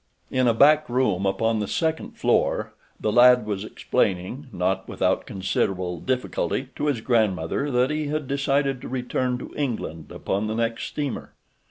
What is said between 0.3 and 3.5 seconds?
In a back room upon the second floor the lad